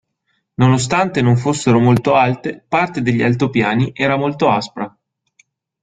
[0.55, 4.97] Nonostante non fossero molto alte, parte degli altopiani era molto aspra.